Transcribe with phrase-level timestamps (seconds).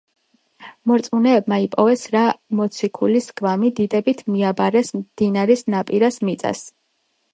[0.91, 2.23] მორწმუნეებმა იპოვეს რა
[2.61, 6.65] მოციქულის გვამი, დიდებით მიაბარეს მდინარის ნაპირას მიწას.